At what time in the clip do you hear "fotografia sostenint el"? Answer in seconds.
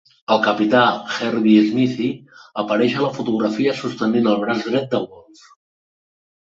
3.19-4.43